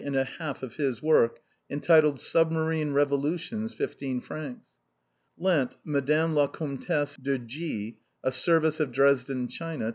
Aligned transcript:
and 0.03 0.15
a 0.15 0.23
half 0.23 0.63
of 0.63 0.77
his 0.77 0.99
work, 0.99 1.39
en 1.69 1.79
titled," 1.79 2.19
Submarine 2.19 2.91
Revolutions." 2.91 3.71
15 3.75 4.19
fr." 4.21 4.49
Lent 5.37 5.77
Mme. 5.85 6.33
la 6.33 6.47
Comtesse 6.47 7.17
de 7.17 7.37
G 7.37 7.99
a 8.23 8.31
service 8.31 8.79
of 8.79 8.91
Dresden 8.91 9.47
china. 9.47 9.89